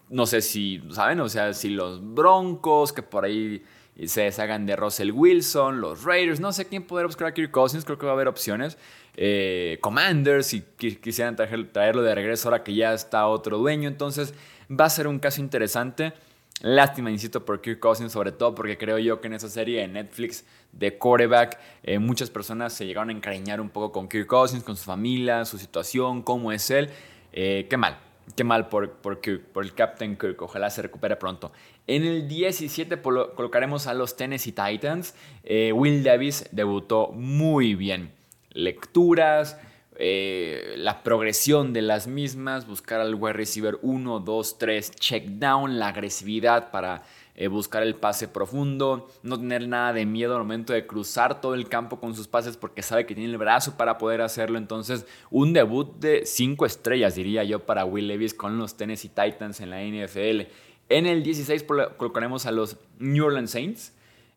no 0.08 0.26
sé 0.26 0.40
si, 0.43 0.82
¿saben? 0.90 1.20
O 1.20 1.28
sea, 1.28 1.52
si 1.54 1.70
los 1.70 2.00
Broncos, 2.14 2.93
que 2.93 3.02
por 3.02 3.25
ahí 3.25 3.62
se 4.06 4.22
deshagan 4.22 4.66
de 4.66 4.76
Russell 4.76 5.10
Wilson, 5.10 5.81
los 5.81 6.04
Raiders, 6.04 6.40
no 6.40 6.52
sé 6.52 6.66
quién 6.66 6.84
podría 6.84 7.06
buscar 7.06 7.28
a 7.28 7.34
Kirk 7.34 7.50
Cousins, 7.50 7.84
creo 7.84 7.98
que 7.98 8.06
va 8.06 8.12
a 8.12 8.14
haber 8.14 8.28
opciones. 8.28 8.78
Eh, 9.16 9.78
Commanders, 9.81 10.46
si 10.46 10.62
quisieran 10.62 11.37
traerlo 11.37 12.02
de 12.02 12.14
regreso 12.14 12.48
ahora 12.48 12.62
que 12.62 12.75
ya 12.75 12.94
está 12.94 13.26
otro 13.26 13.58
dueño, 13.58 13.88
entonces 13.88 14.34
va 14.70 14.87
a 14.87 14.90
ser 14.90 15.06
un 15.06 15.19
caso 15.19 15.40
interesante. 15.40 16.14
Lástima, 16.60 17.10
insisto, 17.10 17.44
por 17.44 17.60
Kirk 17.60 17.81
Cousins, 17.81 18.12
sobre 18.12 18.31
todo 18.31 18.54
porque 18.54 18.78
creo 18.78 18.99
yo 18.99 19.20
que 19.20 19.26
en 19.26 19.34
esa 19.34 19.49
serie 19.49 19.81
de 19.81 19.88
Netflix 19.88 20.44
de 20.70 20.96
quarterback, 20.96 21.58
eh, 21.82 21.99
muchas 21.99 22.31
personas 22.31 22.72
se 22.72 22.87
llegaron 22.87 23.08
a 23.08 23.12
encariñar 23.12 23.60
un 23.60 23.69
poco 23.69 23.90
con 23.90 24.08
Kirk 24.08 24.26
Cousins, 24.26 24.62
con 24.62 24.76
su 24.76 24.84
familia, 24.84 25.44
su 25.44 25.58
situación, 25.58 26.22
cómo 26.22 26.52
es 26.52 26.70
él. 26.70 26.90
Eh, 27.32 27.66
qué 27.69 27.76
mal, 27.76 27.99
Qué 28.37 28.44
mal 28.44 28.69
por, 28.69 28.93
por, 28.93 29.20
por 29.52 29.64
el 29.64 29.75
Captain 29.75 30.16
Kirk. 30.16 30.40
Ojalá 30.40 30.70
se 30.70 30.81
recupere 30.81 31.16
pronto. 31.16 31.52
En 31.87 32.04
el 32.04 32.28
17 32.28 33.02
colocaremos 33.02 33.87
a 33.87 33.94
los 33.94 34.16
Tennessee 34.16 34.52
Titans. 34.52 35.14
Eh, 35.43 35.72
Will 35.72 36.02
Davis 36.02 36.48
debutó 36.52 37.08
muy 37.08 37.75
bien. 37.75 38.12
Lecturas, 38.52 39.58
eh, 39.96 40.74
la 40.76 41.02
progresión 41.02 41.72
de 41.72 41.82
las 41.82 42.06
mismas, 42.06 42.66
buscar 42.66 43.00
al 43.00 43.14
wide 43.14 43.34
receiver 43.34 43.78
1, 43.82 44.20
2, 44.20 44.58
3, 44.58 44.90
check 44.92 45.24
down, 45.26 45.78
la 45.78 45.88
agresividad 45.88 46.70
para 46.70 47.02
eh, 47.34 47.48
buscar 47.48 47.82
el 47.82 47.94
pase 47.94 48.28
profundo, 48.28 49.08
no 49.22 49.38
tener 49.38 49.66
nada 49.66 49.92
de 49.92 50.04
miedo 50.04 50.34
al 50.34 50.42
momento 50.42 50.72
de 50.72 50.86
cruzar 50.86 51.40
todo 51.40 51.54
el 51.54 51.68
campo 51.68 51.98
con 51.98 52.14
sus 52.14 52.28
pases 52.28 52.56
porque 52.56 52.82
sabe 52.82 53.06
que 53.06 53.14
tiene 53.14 53.30
el 53.30 53.38
brazo 53.38 53.76
para 53.76 53.96
poder 53.98 54.20
hacerlo. 54.20 54.58
Entonces, 54.58 55.06
un 55.30 55.52
debut 55.52 55.98
de 55.98 56.26
5 56.26 56.66
estrellas, 56.66 57.14
diría 57.14 57.44
yo, 57.44 57.60
para 57.60 57.84
Will 57.84 58.08
Levis 58.08 58.34
con 58.34 58.58
los 58.58 58.76
Tennessee 58.76 59.08
Titans 59.08 59.60
en 59.60 59.70
la 59.70 59.82
NFL. 59.82 60.42
En 60.88 61.06
el 61.06 61.22
16 61.22 61.64
colocaremos 61.96 62.44
a 62.44 62.52
los 62.52 62.76
New 62.98 63.24
Orleans 63.24 63.50
Saints. 63.50 63.94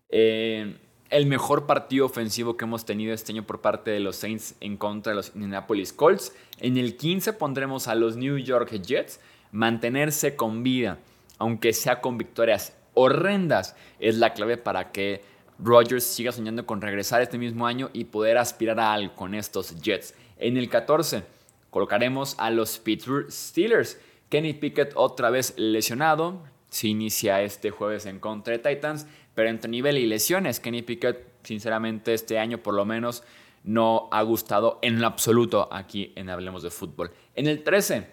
Eh, 0.10 0.78
el 1.10 1.26
mejor 1.28 1.66
partido 1.66 2.06
ofensivo 2.06 2.58
que 2.58 2.66
hemos 2.66 2.86
tenido 2.86 3.14
este 3.14 3.32
año 3.32 3.44
por 3.44 3.62
parte 3.62 3.92
de 3.92 4.00
los 4.00 4.16
Saints 4.16 4.56
en 4.60 4.78
contra 4.78 5.12
de 5.12 5.18
los 5.18 5.32
Indianapolis 5.36 5.94
Colts. 5.94 6.34
En 6.60 6.78
el 6.78 6.98
15 6.98 7.34
pondremos 7.34 7.88
a 7.88 7.96
los 7.96 8.18
New 8.18 8.38
York 8.38 8.72
Jets. 8.82 9.20
Mantenerse 9.52 10.36
con 10.36 10.64
vida, 10.64 11.00
aunque 11.38 11.72
sea 11.72 12.02
con 12.02 12.18
victorias 12.18 12.76
horrendas 12.96 13.76
es 14.00 14.16
la 14.16 14.34
clave 14.34 14.58
para 14.58 14.92
que 14.92 15.24
Rodgers 15.60 16.04
siga 16.04 16.32
soñando 16.32 16.66
con 16.66 16.82
regresar 16.82 17.22
este 17.22 17.38
mismo 17.38 17.68
año 17.68 17.90
y 17.94 18.06
poder 18.06 18.38
aspirar 18.38 18.80
a 18.80 18.94
algo 18.94 19.14
con 19.16 19.36
estos 19.36 19.80
Jets. 19.82 20.16
En 20.38 20.58
el 20.58 20.68
14 20.68 21.24
colocaremos 21.70 22.36
a 22.40 22.50
los 22.50 22.80
Pittsburgh 22.80 23.32
Steelers. 23.32 24.00
Kenny 24.30 24.54
Pickett 24.54 24.94
otra 24.96 25.30
vez 25.30 25.54
lesionado. 25.58 26.42
Se 26.70 26.88
inicia 26.88 27.42
este 27.42 27.70
jueves 27.70 28.06
en 28.06 28.20
contra 28.20 28.58
de 28.58 28.60
Titans, 28.60 29.08
pero 29.36 29.50
entre 29.50 29.70
nivel 29.70 29.98
y 29.98 30.08
lesiones, 30.08 30.60
Kenny 30.60 30.82
Pickett, 30.82 31.28
sinceramente, 31.44 32.14
este 32.14 32.40
año 32.40 32.58
por 32.58 32.74
lo 32.74 32.86
menos 32.86 33.24
no 33.64 34.08
ha 34.12 34.22
gustado 34.24 34.80
en 34.82 35.00
lo 35.00 35.08
absoluto 35.08 35.68
aquí 35.72 36.14
en 36.16 36.30
Hablemos 36.30 36.64
de 36.64 36.72
Fútbol. 36.72 37.12
En 37.36 37.48
el 37.48 37.64
13, 37.64 38.08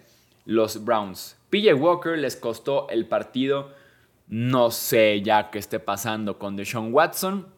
los 0.45 0.85
Browns. 0.85 1.39
PJ 1.51 1.75
Walker 1.75 2.19
les 2.19 2.37
costó 2.37 2.89
el 2.91 3.07
partido 3.07 3.71
no 4.33 4.71
sé 4.71 5.21
ya 5.21 5.51
qué 5.51 5.59
esté 5.59 5.79
pasando 5.79 6.39
con 6.39 6.57
Deshaun 6.57 6.95
Watson. 6.95 7.49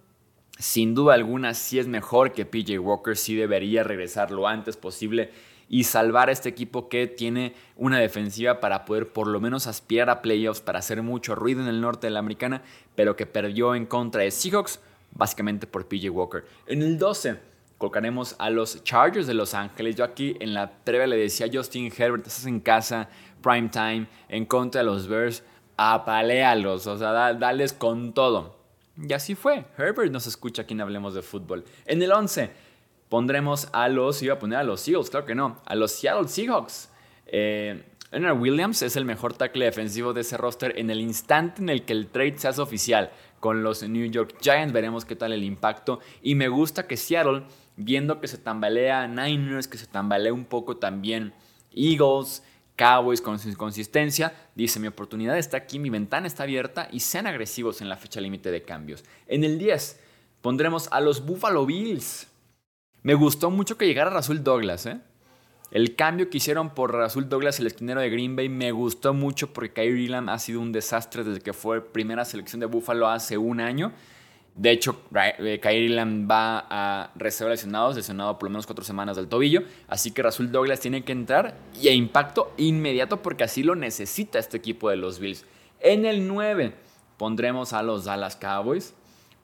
Sin 0.59 0.93
duda 0.93 1.15
alguna, 1.15 1.55
sí 1.55 1.79
es 1.79 1.87
mejor 1.87 2.33
que 2.33 2.47
PJ 2.47 2.81
Walker, 2.81 3.17
sí 3.17 3.37
debería 3.37 3.85
regresar 3.85 4.33
lo 4.33 4.49
antes 4.49 4.77
posible 4.77 5.31
y 5.69 5.85
salvar 5.85 6.29
a 6.29 6.33
este 6.33 6.49
equipo 6.49 6.89
que 6.89 7.07
tiene 7.07 7.55
una 7.77 7.99
defensiva 7.99 8.61
para 8.61 8.85
poder 8.85 9.13
por 9.13 9.27
lo 9.27 9.41
menos 9.41 9.67
aspirar 9.67 10.11
a 10.11 10.23
playoffs, 10.23 10.61
para 10.61 10.79
hacer 10.79 11.03
mucho 11.03 11.35
ruido 11.35 11.63
en 11.63 11.69
el 11.69 11.81
norte 11.81 12.07
de 12.07 12.13
la 12.13 12.21
americana, 12.21 12.63
pero 12.95 13.17
que 13.17 13.27
perdió 13.27 13.75
en 13.75 13.87
contra 13.87 14.23
de 14.23 14.31
Seahawks, 14.31 14.81
básicamente 15.13 15.67
por 15.67 15.87
PJ 15.87 16.11
Walker. 16.11 16.45
En 16.67 16.83
el 16.83 16.99
12 16.99 17.39
colocaremos 17.79 18.37
a 18.39 18.51
los 18.51 18.83
Chargers 18.85 19.27
de 19.27 19.35
Los 19.35 19.55
Ángeles. 19.55 19.97
Yo 19.97 20.05
aquí 20.05 20.37
en 20.41 20.55
la 20.55 20.71
previa 20.71 21.07
le 21.07 21.17
decía 21.17 21.47
a 21.47 21.51
Justin 21.53 21.93
Herbert, 21.97 22.27
estás 22.27 22.47
en 22.47 22.61
casa, 22.61 23.09
prime 23.43 23.69
time, 23.69 24.07
en 24.29 24.47
contra 24.47 24.81
de 24.81 24.87
los 24.87 25.09
Bears 25.09 25.43
apalealos, 25.77 26.87
o 26.87 26.99
sea, 26.99 27.35
dales 27.35 27.73
con 27.73 28.13
todo. 28.13 28.57
Y 28.97 29.13
así 29.13 29.35
fue. 29.35 29.65
Herbert 29.77 30.13
nos 30.13 30.27
escucha 30.27 30.63
aquí 30.63 30.75
en 30.75 30.81
Hablemos 30.81 31.15
de 31.15 31.23
Fútbol. 31.23 31.65
En 31.85 32.01
el 32.01 32.13
11 32.13 32.51
pondremos 33.15 33.69
a 33.73 33.89
los, 33.89 34.21
iba 34.25 34.35
a 34.35 34.39
poner 34.41 34.59
a 34.59 34.65
los 34.65 34.89
Eagles, 34.89 35.09
claro 35.09 35.25
que 35.25 35.37
no, 35.37 35.61
a 35.67 35.77
los 35.77 35.93
Seattle 35.93 36.27
Seahawks. 36.27 36.91
Eh, 37.27 37.85
Leonard 38.11 38.41
Williams 38.41 38.83
es 38.83 38.97
el 38.97 39.05
mejor 39.05 39.35
tackle 39.35 39.67
defensivo 39.67 40.13
de 40.13 40.23
ese 40.23 40.37
roster 40.37 40.77
en 40.77 40.91
el 40.91 41.01
instante 41.01 41.63
en 41.63 41.69
el 41.69 41.85
que 41.85 41.93
el 41.93 42.09
trade 42.09 42.37
se 42.39 42.49
hace 42.49 42.61
oficial 42.61 43.13
con 43.39 43.63
los 43.63 43.89
New 43.89 44.11
York 44.11 44.35
Giants. 44.41 44.73
Veremos 44.73 45.05
qué 45.05 45.15
tal 45.15 45.33
el 45.33 45.45
impacto. 45.45 46.01
Y 46.23 46.35
me 46.35 46.49
gusta 46.49 46.89
que 46.89 46.97
Seattle, 46.97 47.45
viendo 47.77 48.21
que 48.21 48.27
se 48.27 48.37
tambalea 48.37 49.07
Niners, 49.07 49.69
que 49.69 49.79
se 49.79 49.87
tambalea 49.87 50.33
un 50.33 50.47
poco 50.47 50.79
también 50.79 51.33
Eagles, 51.73 52.43
Cowboys 52.75 53.21
con 53.21 53.39
su 53.39 53.57
consistencia, 53.57 54.35
dice 54.57 54.81
mi 54.81 54.89
oportunidad 54.89 55.39
está 55.39 55.57
aquí, 55.57 55.79
mi 55.79 55.89
ventana 55.89 56.27
está 56.27 56.43
abierta 56.43 56.89
y 56.91 56.99
sean 56.99 57.29
agresivos 57.29 57.81
en 57.81 57.89
la 57.89 57.97
fecha 57.97 58.21
límite 58.21 58.51
de 58.51 58.65
cambios. 58.65 59.05
En 59.29 59.45
el 59.45 59.57
10 59.57 60.01
pondremos 60.43 60.89
a 60.91 61.01
los 61.01 61.25
Buffalo 61.25 61.65
Bills. 61.65 62.34
Me 63.05 63.13
gustó 63.13 63.51
mucho 63.51 63.77
que 63.77 63.87
llegara 63.87 64.09
Rasul 64.09 64.43
Douglas, 64.43 64.87
¿eh? 64.87 64.99
El 65.71 65.95
cambio 65.95 66.31
que 66.31 66.39
hicieron 66.39 66.71
por 66.71 66.95
Rasul 66.95 67.29
Douglas, 67.29 67.61
el 67.61 67.67
esquinero 67.67 68.01
de 68.01 68.09
Green 68.09 68.35
Bay, 68.35 68.49
me 68.49 68.73
gustó 68.73 69.13
mucho 69.13 69.53
porque 69.53 69.75
Kyrie 69.75 70.07
Elam 70.07 70.31
ha 70.31 70.39
sido 70.39 70.61
un 70.61 70.73
desastre 70.73 71.23
desde 71.23 71.43
que 71.43 71.53
fue 71.53 71.83
primera 71.83 72.25
selección 72.25 72.61
de 72.61 72.67
Buffalo 72.67 73.07
hace 73.07 73.37
un 73.37 73.61
año. 73.61 73.93
De 74.57 74.71
hecho, 74.71 75.03
eh, 75.15 75.61
Kyrie 75.61 75.89
Elam 75.89 76.27
va 76.31 76.67
a 76.71 77.11
reserva 77.15 77.51
lesionados, 77.51 77.95
lesionado 77.95 78.39
por 78.39 78.49
lo 78.49 78.53
menos 78.53 78.65
cuatro 78.65 78.87
semanas 78.87 79.17
del 79.17 79.29
tobillo. 79.29 79.65
Así 79.87 80.11
que 80.13 80.23
Rasul 80.23 80.51
Douglas 80.51 80.81
tiene 80.81 81.05
que 81.05 81.13
entrar 81.13 81.59
y 81.79 81.89
a 81.89 81.93
impacto 81.93 82.55
inmediato 82.57 83.21
porque 83.21 83.45
así 83.45 83.63
lo 83.63 83.75
necesita 83.75 84.39
este 84.39 84.57
equipo 84.57 84.89
de 84.89 84.97
los 84.97 85.19
Bills. 85.19 85.45
En 85.81 86.07
el 86.07 86.27
9 86.27 86.73
pondremos 87.19 87.75
a 87.75 87.83
los 87.83 88.07
Dallas 88.07 88.37
Cowboys. 88.37 88.95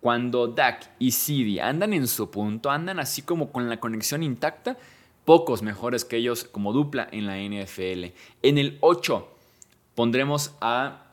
Cuando 0.01 0.49
Dak 0.49 0.91
y 0.99 1.11
CD 1.11 1.61
andan 1.61 1.93
en 1.93 2.07
su 2.09 2.31
punto, 2.31 2.71
andan 2.71 2.99
así 2.99 3.21
como 3.21 3.53
con 3.53 3.69
la 3.69 3.81
conexión 3.81 4.23
intacta, 4.23 4.79
pocos 5.27 5.61
mejores 5.61 6.07
que 6.07 6.17
ellos 6.17 6.45
como 6.45 6.73
dupla 6.73 7.07
en 7.13 7.27
la 7.27 7.37
NFL. 7.37 8.07
En 8.43 8.57
el 8.57 8.79
8 8.81 9.29
pondremos 9.95 10.55
a 10.63 11.05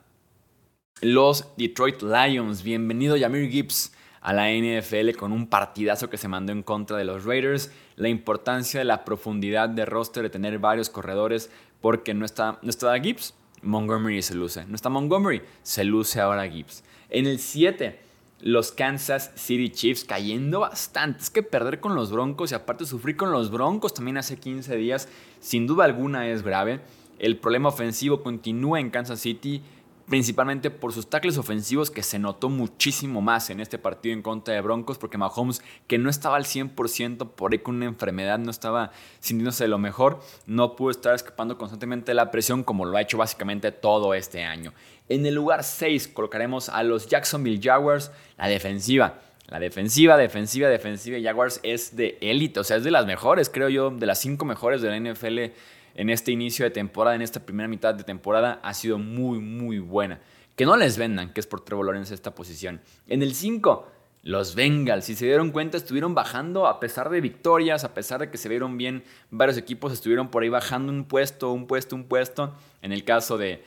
los 1.02 1.50
Detroit 1.58 2.02
Lions. 2.02 2.64
Bienvenido 2.64 3.18
Yamir 3.18 3.50
Gibbs 3.50 3.94
a 4.22 4.32
la 4.32 4.50
NFL 4.50 5.18
con 5.18 5.34
un 5.34 5.48
partidazo 5.48 6.10
que 6.10 6.18
se 6.18 6.30
mandó 6.30 6.54
en 6.54 6.64
contra 6.64 6.96
de 6.96 7.04
los 7.04 7.26
Raiders. 7.26 7.72
La 7.98 8.08
importancia 8.08 8.80
de 8.80 8.86
la 8.86 9.04
profundidad 9.04 9.68
de 9.68 9.86
roster, 9.86 10.24
de 10.24 10.30
tener 10.30 10.60
varios 10.60 10.90
corredores, 10.90 11.52
porque 11.82 12.14
no 12.14 12.26
está, 12.26 12.58
no 12.62 12.70
está 12.70 12.98
Gibbs, 13.00 13.34
Montgomery 13.62 14.22
se 14.22 14.36
luce. 14.36 14.66
No 14.66 14.76
está 14.76 14.90
Montgomery, 14.90 15.42
se 15.62 15.84
luce 15.84 16.22
ahora 16.22 16.48
Gibbs. 16.48 16.84
En 17.10 17.28
el 17.28 17.40
7 17.40 18.07
los 18.40 18.72
Kansas 18.72 19.32
City 19.36 19.70
Chiefs 19.70 20.04
cayendo 20.04 20.60
bastante. 20.62 21.22
Es 21.22 21.30
que 21.30 21.44
perder 21.44 21.80
con 21.80 21.96
los 21.96 22.12
Broncos 22.12 22.52
y 22.52 22.56
aparte 22.56 22.86
sufrir 22.86 23.18
con 23.18 23.32
los 23.32 23.52
Broncos 23.52 23.94
también 23.94 24.18
hace 24.18 24.38
15 24.38 24.76
días, 24.76 25.10
sin 25.40 25.68
duda 25.68 25.86
alguna 25.86 26.28
es 26.28 26.44
grave. 26.44 26.82
El 27.20 27.38
problema 27.38 27.70
ofensivo 27.70 28.22
continúa 28.22 28.80
en 28.80 28.92
Kansas 28.92 29.20
City 29.20 29.64
principalmente 30.08 30.72
por 30.72 30.94
sus 30.94 31.10
tackles 31.10 31.38
ofensivos 31.38 31.92
que 31.92 32.02
se 32.02 32.18
notó 32.18 32.50
muchísimo 32.50 33.22
más 33.22 33.50
en 33.50 33.60
este 33.60 33.78
partido 33.78 34.14
en 34.14 34.22
contra 34.22 34.54
de 34.54 34.62
Broncos, 34.62 34.98
porque 34.98 35.18
Mahomes, 35.18 35.62
que 35.88 35.98
no 35.98 36.10
estaba 36.10 36.38
al 36.38 36.46
100% 36.46 37.32
por 37.32 37.52
ahí 37.52 37.60
con 37.60 37.76
una 37.76 37.86
enfermedad, 37.86 38.40
no 38.40 38.50
estaba 38.50 38.92
sintiéndose 39.20 39.66
de 39.66 39.68
lo 39.70 39.78
mejor, 39.78 40.22
no 40.46 40.76
pudo 40.76 40.92
estar 40.92 41.14
escapando 41.14 41.58
constantemente 41.58 42.12
de 42.12 42.16
la 42.16 42.32
presión 42.32 42.64
como 42.64 42.86
lo 42.86 42.96
ha 42.98 43.02
hecho 43.02 43.18
básicamente 43.18 43.72
todo 43.72 44.14
este 44.14 44.44
año. 44.44 44.74
En 45.10 45.26
el 45.26 45.36
lugar 45.36 45.64
6 45.64 46.08
colocaremos 46.10 46.70
a 46.70 46.84
los 46.84 47.08
Jacksonville 47.08 47.60
Jaguars, 47.62 48.12
la 48.38 48.48
defensiva. 48.48 49.22
La 49.48 49.60
defensiva, 49.60 50.18
defensiva, 50.18 50.68
defensiva 50.68 51.16
de 51.16 51.24
Jaguars 51.24 51.62
es 51.64 51.96
de 51.96 52.18
élite, 52.20 52.60
o 52.60 52.66
sea, 52.66 52.76
es 52.76 52.84
de 52.84 52.92
las 52.92 53.06
mejores, 53.06 53.50
creo 53.50 53.70
yo, 53.70 53.90
de 53.92 54.06
las 54.06 54.20
cinco 54.20 54.44
mejores 54.44 54.82
de 54.82 54.90
la 54.90 55.00
NFL 55.00 55.54
en 55.98 56.10
este 56.10 56.32
inicio 56.32 56.64
de 56.64 56.72
temporada, 56.72 57.16
en 57.16 57.24
esta 57.24 57.46
primera 57.46 57.68
mitad 57.68 57.94
de 57.94 58.04
temporada, 58.04 58.60
ha 58.64 58.74
sido 58.74 59.00
muy, 59.00 59.40
muy 59.40 59.80
buena. 59.80 60.22
Que 60.56 60.66
no 60.66 60.78
les 60.78 60.98
vendan, 60.98 61.34
que 61.34 61.40
es 61.40 61.48
por 61.48 61.62
Trevor 61.62 61.88
Lawrence 61.88 62.14
esta 62.14 62.34
posición. 62.34 62.82
En 63.08 63.24
el 63.24 63.34
5, 63.34 63.88
los 64.22 64.56
Bengals, 64.56 65.06
si 65.06 65.16
se 65.16 65.26
dieron 65.26 65.52
cuenta, 65.52 65.76
estuvieron 65.76 66.14
bajando 66.14 66.68
a 66.68 66.80
pesar 66.80 67.10
de 67.10 67.20
victorias, 67.20 67.84
a 67.84 67.94
pesar 67.94 68.20
de 68.20 68.30
que 68.30 68.38
se 68.38 68.48
vieron 68.48 68.78
bien 68.78 69.04
varios 69.32 69.58
equipos, 69.58 69.92
estuvieron 69.92 70.30
por 70.30 70.44
ahí 70.44 70.50
bajando 70.50 70.92
un 70.92 71.06
puesto, 71.06 71.52
un 71.52 71.66
puesto, 71.66 71.96
un 71.96 72.04
puesto. 72.04 72.54
En 72.84 72.92
el 72.92 73.04
caso 73.04 73.40
de 73.40 73.64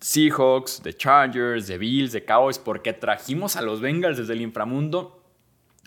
Seahawks, 0.00 0.84
de 0.84 0.94
Chargers, 0.96 1.66
de 1.66 1.78
Bills, 1.78 2.12
de 2.12 2.24
Cowboys, 2.24 2.58
porque 2.58 2.92
trajimos 2.92 3.56
a 3.56 3.62
los 3.62 3.80
Bengals 3.80 4.18
desde 4.18 4.34
el 4.34 4.40
inframundo 4.40 5.15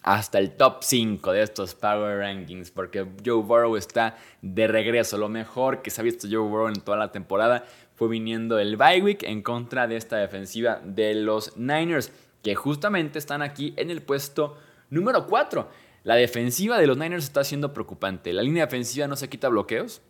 hasta 0.04 0.40
el 0.40 0.52
top 0.52 0.78
5 0.82 1.32
de 1.32 1.42
estos 1.42 1.76
Power 1.76 2.20
Rankings, 2.20 2.72
porque 2.72 3.06
Joe 3.26 3.44
Burrow 3.44 3.76
está 3.76 4.18
de 4.42 4.68
regreso. 4.68 5.18
Lo 5.18 5.30
mejor 5.30 5.82
que 5.82 5.90
se 5.90 6.02
ha 6.02 6.04
visto 6.04 6.28
Joe 6.30 6.48
Burrow 6.48 6.70
en 6.70 6.82
toda 6.82 6.98
la 6.98 7.12
temporada 7.12 7.66
fue 7.96 8.08
viniendo 8.08 8.60
el 8.60 8.78
bye 8.78 9.02
week 9.02 9.24
en 9.24 9.42
contra 9.42 9.88
de 9.88 9.98
esta 9.98 10.18
defensiva 10.18 10.80
de 10.84 11.16
los 11.16 11.58
Niners, 11.58 12.12
que 12.42 12.56
justamente 12.56 13.20
están 13.20 13.42
aquí 13.42 13.74
en 13.78 13.90
el 13.90 14.02
puesto 14.02 14.58
número 14.90 15.28
4. 15.28 15.70
La 16.04 16.16
defensiva 16.16 16.78
de 16.78 16.88
los 16.88 16.98
Niners 16.98 17.26
está 17.26 17.44
siendo 17.44 17.74
preocupante. 17.74 18.32
La 18.32 18.42
línea 18.42 18.66
defensiva 18.66 19.08
no 19.08 19.18
se 19.18 19.28
quita 19.28 19.50
bloqueos. 19.50 20.02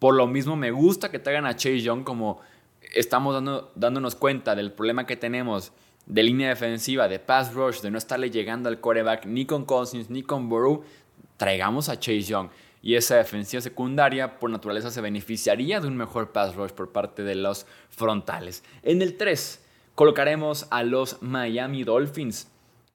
Por 0.00 0.14
lo 0.14 0.26
mismo 0.26 0.56
me 0.56 0.72
gusta 0.72 1.10
que 1.10 1.18
traigan 1.18 1.46
a 1.46 1.54
Chase 1.54 1.80
Young 1.80 2.02
como 2.02 2.40
estamos 2.94 3.34
dando, 3.34 3.70
dándonos 3.76 4.16
cuenta 4.16 4.56
del 4.56 4.72
problema 4.72 5.06
que 5.06 5.16
tenemos 5.16 5.72
de 6.10 6.24
línea 6.24 6.48
defensiva, 6.48 7.06
de 7.06 7.20
pass 7.20 7.54
rush, 7.54 7.80
de 7.80 7.90
no 7.90 7.98
estarle 7.98 8.30
llegando 8.30 8.68
al 8.68 8.80
quarterback 8.80 9.26
ni 9.26 9.46
con 9.46 9.64
Cousins 9.64 10.10
ni 10.10 10.24
con 10.24 10.48
Burrow, 10.48 10.82
traigamos 11.36 11.88
a 11.88 11.98
Chase 11.98 12.22
Young. 12.22 12.48
Y 12.82 12.96
esa 12.96 13.16
defensiva 13.16 13.60
secundaria, 13.60 14.38
por 14.38 14.50
naturaleza, 14.50 14.90
se 14.90 15.00
beneficiaría 15.00 15.80
de 15.80 15.86
un 15.86 15.96
mejor 15.96 16.32
pass 16.32 16.56
rush 16.56 16.72
por 16.72 16.90
parte 16.90 17.22
de 17.22 17.36
los 17.36 17.66
frontales. 17.90 18.64
En 18.82 19.02
el 19.02 19.16
3, 19.16 19.64
colocaremos 19.94 20.66
a 20.70 20.82
los 20.82 21.22
Miami 21.22 21.84
Dolphins. 21.84 22.50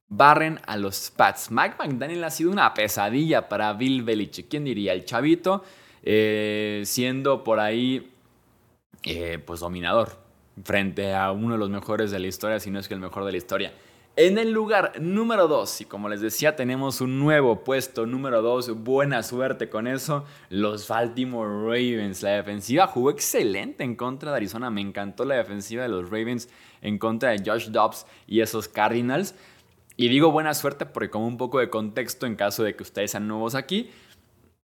Barren 0.07 0.59
a 0.67 0.75
los 0.75 1.09
Pats. 1.11 1.49
Mike 1.51 1.75
McDaniel 1.79 2.23
ha 2.23 2.29
sido 2.29 2.51
una 2.51 2.73
pesadilla 2.73 3.47
para 3.47 3.73
Bill 3.73 4.03
Belichick. 4.03 4.49
¿Quién 4.49 4.65
diría? 4.65 4.93
El 4.93 5.05
chavito, 5.05 5.63
eh, 6.03 6.83
siendo 6.85 7.43
por 7.43 7.59
ahí, 7.59 8.11
eh, 9.03 9.39
pues 9.43 9.61
dominador 9.61 10.24
frente 10.63 11.13
a 11.13 11.31
uno 11.31 11.53
de 11.53 11.59
los 11.59 11.69
mejores 11.69 12.11
de 12.11 12.19
la 12.19 12.27
historia, 12.27 12.59
si 12.59 12.71
no 12.71 12.79
es 12.79 12.87
que 12.87 12.93
el 12.93 12.99
mejor 12.99 13.25
de 13.25 13.31
la 13.31 13.37
historia. 13.37 13.73
En 14.17 14.37
el 14.37 14.51
lugar 14.51 14.93
número 15.01 15.49
2, 15.49 15.81
y 15.81 15.85
como 15.85 16.07
les 16.07 16.21
decía, 16.21 16.55
tenemos 16.55 17.01
un 17.01 17.19
nuevo 17.19 17.65
puesto 17.65 18.05
número 18.05 18.41
2, 18.41 18.81
buena 18.81 19.21
suerte 19.23 19.67
con 19.67 19.87
eso, 19.87 20.23
los 20.49 20.87
Baltimore 20.87 21.49
Ravens. 21.49 22.23
La 22.23 22.29
defensiva 22.29 22.87
jugó 22.87 23.09
excelente 23.09 23.83
en 23.83 23.97
contra 23.97 24.31
de 24.31 24.37
Arizona, 24.37 24.69
me 24.69 24.79
encantó 24.79 25.25
la 25.25 25.35
defensiva 25.35 25.83
de 25.83 25.89
los 25.89 26.05
Ravens 26.05 26.47
en 26.81 26.97
contra 26.97 27.31
de 27.31 27.43
Josh 27.45 27.67
Dobbs 27.71 28.05
y 28.25 28.39
esos 28.39 28.69
Cardinals. 28.69 29.35
Y 29.97 30.07
digo 30.07 30.31
buena 30.31 30.53
suerte 30.53 30.85
porque 30.85 31.09
como 31.09 31.27
un 31.27 31.35
poco 31.35 31.59
de 31.59 31.69
contexto 31.69 32.25
en 32.25 32.37
caso 32.37 32.63
de 32.63 32.73
que 32.73 32.83
ustedes 32.83 33.11
sean 33.11 33.27
nuevos 33.27 33.53
aquí, 33.53 33.91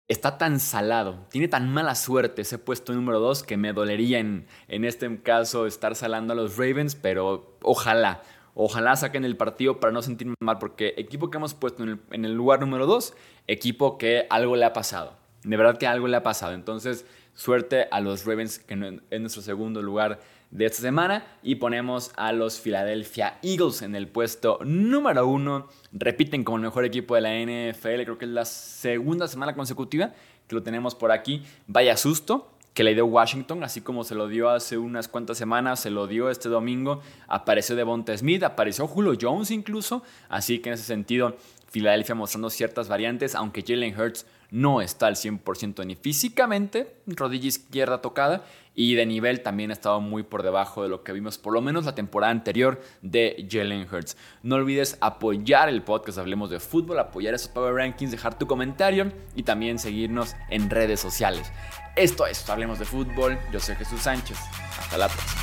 está 0.09 0.39
tan 0.39 0.59
salado, 0.59 1.27
tiene 1.29 1.47
tan 1.47 1.71
mala 1.71 1.93
suerte 1.93 2.41
ese 2.41 2.57
puesto 2.57 2.93
número 2.93 3.19
2 3.19 3.43
que 3.43 3.57
me 3.57 3.73
dolería 3.73 4.17
en, 4.17 4.47
en 4.67 4.83
este 4.83 5.21
caso 5.21 5.67
estar 5.67 5.95
salando 5.95 6.33
a 6.33 6.35
los 6.35 6.57
Ravens, 6.57 6.95
pero 6.95 7.55
ojalá, 7.61 8.23
ojalá 8.55 8.95
saquen 8.95 9.23
el 9.23 9.37
partido 9.37 9.79
para 9.79 9.93
no 9.93 10.01
sentirme 10.01 10.33
mal, 10.41 10.57
porque 10.57 10.95
equipo 10.97 11.29
que 11.29 11.37
hemos 11.37 11.53
puesto 11.53 11.83
en 11.83 11.89
el, 11.89 11.99
en 12.11 12.33
lugar 12.35 12.59
número 12.59 12.87
2, 12.87 13.13
equipo 13.45 13.99
que 13.99 14.25
algo 14.31 14.55
le 14.55 14.65
ha 14.65 14.73
pasado, 14.73 15.15
de 15.43 15.55
verdad 15.55 15.77
que 15.77 15.85
algo 15.85 16.07
le 16.07 16.17
ha 16.17 16.23
pasado, 16.23 16.53
entonces 16.53 17.05
suerte 17.35 17.87
a 17.91 18.01
los 18.01 18.25
Ravens 18.25 18.57
que 18.57 18.73
en 18.73 19.21
nuestro 19.21 19.43
segundo 19.43 19.83
lugar 19.83 20.19
de 20.51 20.65
esta 20.65 20.81
semana 20.81 21.25
y 21.43 21.55
ponemos 21.55 22.11
a 22.15 22.31
los 22.31 22.59
Philadelphia 22.59 23.37
Eagles 23.43 23.81
en 23.81 23.95
el 23.95 24.07
puesto 24.07 24.59
número 24.63 25.27
uno. 25.27 25.67
Repiten 25.91 26.43
como 26.43 26.57
el 26.57 26.63
mejor 26.63 26.85
equipo 26.85 27.15
de 27.15 27.21
la 27.21 27.33
NFL, 27.33 28.03
creo 28.03 28.17
que 28.17 28.25
es 28.25 28.31
la 28.31 28.45
segunda 28.45 29.27
semana 29.27 29.55
consecutiva 29.55 30.13
que 30.47 30.55
lo 30.55 30.63
tenemos 30.63 30.95
por 30.95 31.11
aquí. 31.11 31.43
Vaya 31.67 31.95
susto 31.95 32.51
que 32.73 32.83
le 32.83 32.93
dio 32.93 33.05
Washington, 33.05 33.63
así 33.63 33.81
como 33.81 34.03
se 34.03 34.15
lo 34.15 34.27
dio 34.27 34.49
hace 34.49 34.77
unas 34.77 35.07
cuantas 35.07 35.37
semanas, 35.37 35.81
se 35.81 35.89
lo 35.89 36.07
dio 36.07 36.29
este 36.29 36.49
domingo, 36.49 37.01
apareció 37.27 37.75
Devonta 37.75 38.17
Smith, 38.17 38.43
apareció 38.43 38.87
Julio 38.87 39.17
Jones 39.19 39.51
incluso, 39.51 40.01
así 40.29 40.59
que 40.59 40.69
en 40.69 40.75
ese 40.75 40.85
sentido 40.85 41.35
Philadelphia 41.71 42.15
mostrando 42.15 42.49
ciertas 42.49 42.89
variantes, 42.89 43.35
aunque 43.35 43.63
Jalen 43.65 43.99
Hurts 43.99 44.25
no 44.51 44.81
está 44.81 45.07
al 45.07 45.15
100% 45.15 45.85
ni 45.85 45.95
físicamente, 45.95 46.95
rodilla 47.05 47.47
izquierda 47.47 48.01
tocada, 48.01 48.43
y 48.73 48.95
de 48.95 49.05
nivel 49.05 49.41
también 49.41 49.69
ha 49.71 49.73
estado 49.73 49.99
muy 49.99 50.23
por 50.23 50.41
debajo 50.41 50.83
de 50.83 50.89
lo 50.89 51.03
que 51.03 51.11
vimos 51.11 51.37
por 51.37 51.53
lo 51.53 51.61
menos 51.61 51.85
la 51.85 51.95
temporada 51.95 52.31
anterior 52.31 52.81
de 53.01 53.47
Jalen 53.49 53.87
Hurts. 53.91 54.17
No 54.41 54.55
olvides 54.55 54.97
apoyar 55.01 55.69
el 55.69 55.83
podcast 55.83 56.17
Hablemos 56.17 56.49
de 56.49 56.59
Fútbol, 56.59 56.99
apoyar 56.99 57.33
esos 57.33 57.49
Power 57.49 57.73
Rankings, 57.75 58.11
dejar 58.11 58.39
tu 58.39 58.47
comentario 58.47 59.11
y 59.35 59.43
también 59.43 59.79
seguirnos 59.79 60.35
en 60.49 60.69
redes 60.69 60.99
sociales. 60.99 61.51
Esto 61.95 62.25
es 62.25 62.49
Hablemos 62.49 62.79
de 62.79 62.85
Fútbol, 62.85 63.37
yo 63.51 63.59
soy 63.59 63.75
Jesús 63.75 64.01
Sánchez, 64.01 64.37
hasta 64.79 64.97
la 64.97 65.09
próxima. 65.09 65.41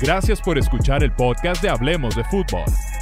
Gracias 0.00 0.40
por 0.40 0.58
escuchar 0.58 1.04
el 1.04 1.12
podcast 1.12 1.62
de 1.62 1.68
Hablemos 1.68 2.16
de 2.16 2.24
Fútbol. 2.24 2.64